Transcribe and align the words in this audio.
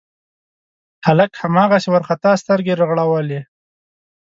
هلک 1.05 1.31
هماغسې 1.43 1.89
وارخطا 1.91 2.31
سترګې 2.41 2.73
رغړولې. 2.81 3.41